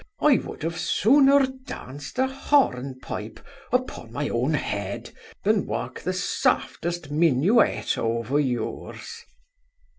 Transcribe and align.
I 0.19 0.37
would 0.37 0.63
have 0.63 0.79
sooner 0.79 1.45
danced 1.45 2.17
a 2.17 2.25
hornpipe 2.25 3.39
upon 3.71 4.11
my 4.11 4.29
own 4.29 4.55
head, 4.55 5.11
than 5.43 5.67
walk 5.67 6.01
the 6.01 6.11
softest 6.11 7.11
minuet 7.11 7.99
over 7.99 8.39
yours. 8.39 9.23